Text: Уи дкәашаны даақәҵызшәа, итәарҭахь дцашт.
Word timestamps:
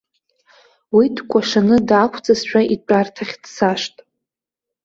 Уи 0.95 1.05
дкәашаны 1.15 1.77
даақәҵызшәа, 1.87 2.61
итәарҭахь 2.73 3.35
дцашт. 3.41 3.95